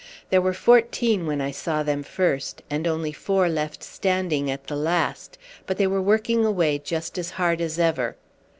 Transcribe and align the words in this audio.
There 0.31 0.41
were 0.41 0.55
fourteen 0.55 1.27
when 1.27 1.41
I 1.41 1.51
saw 1.51 1.83
them 1.83 2.01
first, 2.01 2.63
and 2.71 2.87
only 2.87 3.11
four 3.11 3.47
left 3.47 3.83
standing 3.83 4.49
at 4.49 4.65
the 4.65 4.75
last, 4.75 5.37
but 5.67 5.77
they 5.77 5.85
were 5.85 6.01
working 6.01 6.43
away 6.43 6.79
just 6.79 7.19
as 7.19 7.29
hard 7.37 7.61
as 7.61 7.77
ever. 7.77 8.15